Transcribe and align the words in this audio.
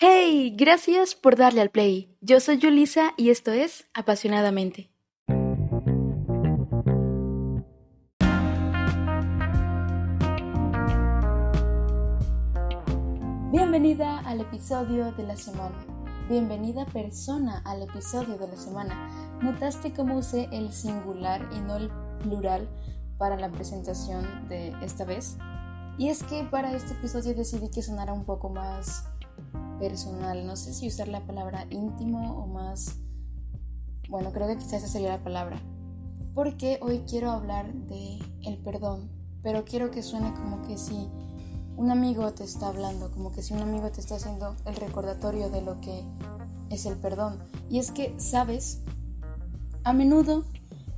Hey, 0.00 0.54
gracias 0.56 1.16
por 1.16 1.34
darle 1.34 1.60
al 1.60 1.70
play. 1.70 2.16
Yo 2.20 2.38
soy 2.38 2.58
Yulisa 2.58 3.14
y 3.16 3.30
esto 3.30 3.50
es 3.50 3.88
Apasionadamente. 3.94 4.92
Bienvenida 13.50 14.20
al 14.20 14.40
episodio 14.42 15.10
de 15.10 15.24
la 15.24 15.36
semana. 15.36 15.74
Bienvenida 16.28 16.86
persona 16.86 17.60
al 17.64 17.82
episodio 17.82 18.38
de 18.38 18.46
la 18.46 18.56
semana. 18.56 19.40
¿Notaste 19.42 19.92
cómo 19.92 20.18
usé 20.18 20.48
el 20.52 20.70
singular 20.70 21.44
y 21.56 21.58
no 21.58 21.74
el 21.74 21.90
plural 22.22 22.68
para 23.18 23.36
la 23.36 23.50
presentación 23.50 24.46
de 24.48 24.68
esta 24.80 25.04
vez? 25.04 25.38
Y 25.98 26.08
es 26.08 26.22
que 26.22 26.44
para 26.44 26.72
este 26.72 26.92
episodio 26.92 27.34
decidí 27.34 27.68
que 27.68 27.82
sonara 27.82 28.12
un 28.12 28.24
poco 28.24 28.48
más 28.48 29.02
personal. 29.78 30.46
No 30.46 30.56
sé 30.56 30.74
si 30.74 30.88
usar 30.88 31.08
la 31.08 31.26
palabra 31.26 31.66
íntimo 31.70 32.38
o 32.38 32.46
más... 32.46 32.96
Bueno, 34.08 34.32
creo 34.32 34.48
que 34.48 34.56
quizás 34.56 34.82
esa 34.82 34.88
sería 34.88 35.10
la 35.10 35.24
palabra. 35.24 35.60
Porque 36.34 36.78
hoy 36.80 37.02
quiero 37.08 37.30
hablar 37.30 37.72
de 37.72 38.18
el 38.44 38.58
perdón, 38.58 39.10
pero 39.42 39.64
quiero 39.64 39.90
que 39.90 40.02
suene 40.02 40.32
como 40.34 40.66
que 40.66 40.78
si 40.78 41.08
un 41.76 41.90
amigo 41.90 42.32
te 42.32 42.44
está 42.44 42.68
hablando, 42.68 43.10
como 43.10 43.32
que 43.32 43.42
si 43.42 43.54
un 43.54 43.60
amigo 43.60 43.90
te 43.90 44.00
está 44.00 44.16
haciendo 44.16 44.56
el 44.66 44.76
recordatorio 44.76 45.50
de 45.50 45.62
lo 45.62 45.80
que 45.80 46.02
es 46.70 46.86
el 46.86 46.96
perdón. 46.96 47.38
Y 47.70 47.78
es 47.78 47.90
que, 47.90 48.14
¿sabes? 48.18 48.80
A 49.84 49.92
menudo 49.92 50.44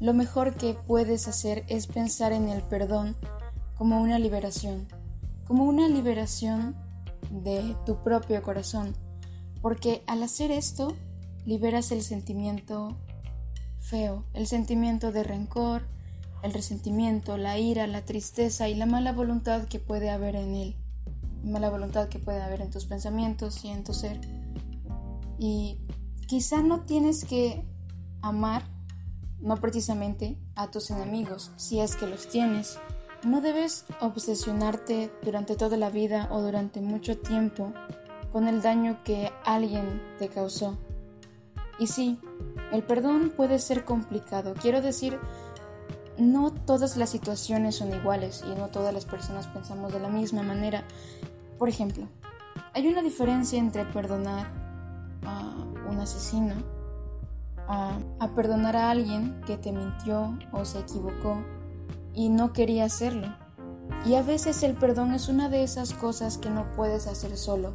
lo 0.00 0.14
mejor 0.14 0.54
que 0.54 0.74
puedes 0.74 1.28
hacer 1.28 1.64
es 1.68 1.86
pensar 1.86 2.32
en 2.32 2.48
el 2.48 2.62
perdón 2.62 3.16
como 3.76 4.00
una 4.00 4.18
liberación, 4.18 4.88
como 5.46 5.64
una 5.64 5.88
liberación 5.88 6.74
de 7.30 7.76
tu 7.86 8.02
propio 8.02 8.42
corazón, 8.42 8.94
porque 9.62 10.02
al 10.06 10.22
hacer 10.22 10.50
esto 10.50 10.94
liberas 11.46 11.92
el 11.92 12.02
sentimiento 12.02 12.96
feo, 13.78 14.24
el 14.34 14.46
sentimiento 14.46 15.12
de 15.12 15.24
rencor, 15.24 15.82
el 16.42 16.52
resentimiento, 16.52 17.36
la 17.36 17.58
ira, 17.58 17.86
la 17.86 18.04
tristeza 18.04 18.68
y 18.68 18.74
la 18.74 18.86
mala 18.86 19.12
voluntad 19.12 19.64
que 19.64 19.78
puede 19.78 20.10
haber 20.10 20.36
en 20.36 20.54
él, 20.54 20.76
mala 21.44 21.70
voluntad 21.70 22.08
que 22.08 22.18
puede 22.18 22.42
haber 22.42 22.60
en 22.60 22.70
tus 22.70 22.86
pensamientos 22.86 23.64
y 23.64 23.68
en 23.68 23.84
tu 23.84 23.94
ser. 23.94 24.20
Y 25.38 25.78
quizá 26.26 26.62
no 26.62 26.80
tienes 26.80 27.24
que 27.24 27.64
amar, 28.22 28.62
no 29.40 29.56
precisamente 29.56 30.38
a 30.54 30.70
tus 30.70 30.90
enemigos, 30.90 31.50
si 31.56 31.80
es 31.80 31.96
que 31.96 32.06
los 32.06 32.28
tienes, 32.28 32.78
no 33.24 33.40
debes 33.40 33.84
obsesionarte 34.00 35.12
durante 35.22 35.56
toda 35.56 35.76
la 35.76 35.90
vida 35.90 36.28
o 36.30 36.40
durante 36.40 36.80
mucho 36.80 37.18
tiempo 37.18 37.72
con 38.32 38.48
el 38.48 38.62
daño 38.62 38.98
que 39.04 39.30
alguien 39.44 40.02
te 40.18 40.28
causó. 40.28 40.78
Y 41.78 41.86
sí, 41.86 42.18
el 42.72 42.82
perdón 42.82 43.32
puede 43.36 43.58
ser 43.58 43.84
complicado. 43.84 44.54
Quiero 44.60 44.80
decir, 44.80 45.18
no 46.18 46.52
todas 46.52 46.96
las 46.96 47.10
situaciones 47.10 47.76
son 47.76 47.92
iguales 47.92 48.44
y 48.46 48.54
no 48.54 48.68
todas 48.68 48.92
las 48.92 49.04
personas 49.04 49.46
pensamos 49.46 49.92
de 49.92 50.00
la 50.00 50.08
misma 50.08 50.42
manera. 50.42 50.84
Por 51.58 51.68
ejemplo, 51.68 52.06
hay 52.74 52.86
una 52.86 53.02
diferencia 53.02 53.58
entre 53.58 53.84
perdonar 53.86 54.46
a 55.24 55.54
un 55.88 55.98
asesino, 55.98 56.54
a, 57.66 57.98
perdonar 58.34 58.76
a 58.76 58.90
alguien 58.90 59.40
que 59.46 59.56
te 59.56 59.72
mintió 59.72 60.38
o 60.52 60.64
se 60.64 60.80
equivocó 60.80 61.42
y 62.14 62.28
no 62.28 62.52
quería 62.52 62.84
hacerlo. 62.84 63.28
Y 64.06 64.14
a 64.14 64.22
veces 64.22 64.62
el 64.62 64.74
perdón 64.74 65.12
es 65.12 65.28
una 65.28 65.48
de 65.48 65.62
esas 65.62 65.92
cosas 65.92 66.38
que 66.38 66.50
no 66.50 66.64
puedes 66.74 67.06
hacer 67.06 67.36
solo. 67.36 67.74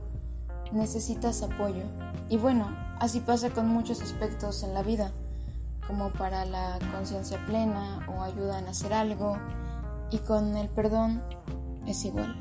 Necesitas 0.72 1.44
apoyo. 1.44 1.84
Y 2.30 2.38
bueno, 2.38 2.68
así 3.00 3.20
pasa 3.20 3.52
con 3.52 3.68
muchos 3.68 4.02
aspectos 4.02 4.64
en 4.64 4.74
la 4.74 4.82
vida, 4.82 5.12
como 5.88 6.10
para 6.10 6.46
la 6.46 6.80
conciencia 6.92 7.46
plena 7.46 8.08
o 8.08 8.24
ayuda 8.24 8.60
en 8.60 8.68
hacer 8.68 8.94
algo. 8.94 9.38
Y 10.10 10.18
con 10.20 10.58
el 10.58 10.68
perdón 10.70 11.22
es 11.86 12.04
igual. 12.06 12.36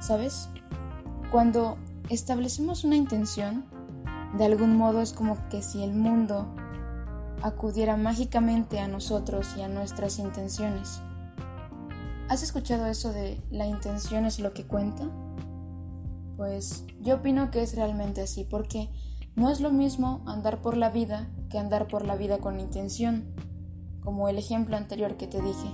¿Sabes? 0.00 0.48
Cuando 1.30 1.78
establecemos 2.08 2.82
una 2.82 2.96
intención, 2.96 3.64
de 4.36 4.44
algún 4.44 4.76
modo 4.76 5.00
es 5.00 5.12
como 5.12 5.36
que 5.48 5.62
si 5.62 5.84
el 5.84 5.94
mundo 5.94 6.46
acudiera 7.42 7.96
mágicamente 7.96 8.78
a 8.80 8.88
nosotros 8.88 9.54
y 9.56 9.62
a 9.62 9.68
nuestras 9.68 10.18
intenciones. 10.18 11.00
¿Has 12.28 12.42
escuchado 12.42 12.86
eso 12.86 13.12
de 13.12 13.40
la 13.50 13.66
intención 13.66 14.24
es 14.24 14.38
lo 14.38 14.52
que 14.52 14.66
cuenta? 14.66 15.04
Pues 16.36 16.84
yo 17.00 17.16
opino 17.16 17.50
que 17.50 17.62
es 17.62 17.74
realmente 17.74 18.22
así, 18.22 18.44
porque 18.44 18.88
no 19.34 19.50
es 19.50 19.60
lo 19.60 19.70
mismo 19.70 20.22
andar 20.26 20.62
por 20.62 20.76
la 20.76 20.90
vida 20.90 21.28
que 21.50 21.58
andar 21.58 21.88
por 21.88 22.04
la 22.04 22.16
vida 22.16 22.38
con 22.38 22.60
intención, 22.60 23.34
como 24.00 24.28
el 24.28 24.38
ejemplo 24.38 24.76
anterior 24.76 25.16
que 25.16 25.26
te 25.26 25.42
dije. 25.42 25.68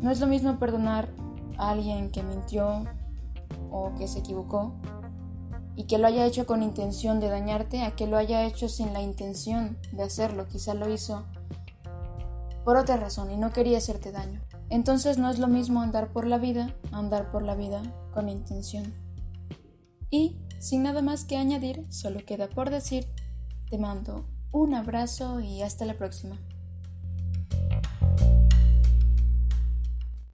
No 0.00 0.10
es 0.10 0.20
lo 0.20 0.26
mismo 0.26 0.58
perdonar 0.58 1.08
a 1.56 1.70
alguien 1.70 2.10
que 2.10 2.22
mintió 2.22 2.84
o 3.70 3.94
que 3.96 4.08
se 4.08 4.20
equivocó 4.20 4.74
y 5.78 5.84
que 5.84 5.96
lo 5.96 6.08
haya 6.08 6.26
hecho 6.26 6.44
con 6.44 6.64
intención 6.64 7.20
de 7.20 7.28
dañarte 7.28 7.82
a 7.82 7.94
que 7.94 8.08
lo 8.08 8.16
haya 8.16 8.44
hecho 8.44 8.68
sin 8.68 8.92
la 8.92 9.00
intención 9.00 9.78
de 9.92 10.02
hacerlo. 10.02 10.48
Quizá 10.48 10.74
lo 10.74 10.92
hizo 10.92 11.24
por 12.64 12.76
otra 12.76 12.96
razón 12.96 13.30
y 13.30 13.36
no 13.36 13.52
quería 13.52 13.78
hacerte 13.78 14.10
daño. 14.10 14.40
Entonces 14.70 15.18
no 15.18 15.30
es 15.30 15.38
lo 15.38 15.46
mismo 15.46 15.80
andar 15.80 16.12
por 16.12 16.26
la 16.26 16.38
vida, 16.38 16.74
andar 16.90 17.30
por 17.30 17.44
la 17.44 17.54
vida 17.54 17.80
con 18.12 18.28
intención. 18.28 18.92
Y, 20.10 20.40
sin 20.58 20.82
nada 20.82 21.00
más 21.00 21.24
que 21.24 21.36
añadir, 21.36 21.86
solo 21.90 22.24
queda 22.26 22.48
por 22.48 22.70
decir, 22.70 23.06
te 23.70 23.78
mando 23.78 24.24
un 24.50 24.74
abrazo 24.74 25.38
y 25.38 25.62
hasta 25.62 25.84
la 25.84 25.94
próxima. 25.94 26.40